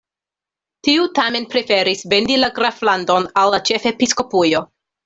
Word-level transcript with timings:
Tiu 0.87 1.05
tamen 1.19 1.45
preferis 1.51 2.03
vendi 2.15 2.41
la 2.45 2.51
graflandon 2.59 3.31
al 3.45 3.57
la 3.57 3.65
ĉefepiskopujo. 3.71 4.69